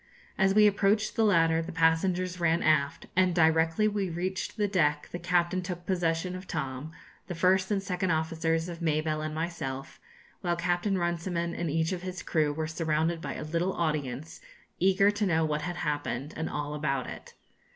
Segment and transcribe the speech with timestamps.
[0.35, 5.07] As we approached the ladder the passengers ran aft, and directly we reached the deck
[5.11, 6.91] the captain took possession of Tom,
[7.27, 9.99] the first and second officers of Mabelle and myself,
[10.41, 14.41] while Captain Runciman and each of his crew were surrounded by a little audience
[14.79, 17.35] eager to know what had happened, and all about it.